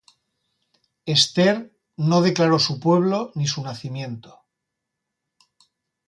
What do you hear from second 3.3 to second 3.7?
ni su